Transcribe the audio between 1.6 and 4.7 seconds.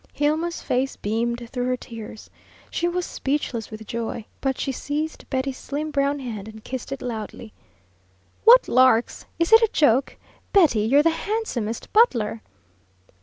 her tears. She was speechless with joy, but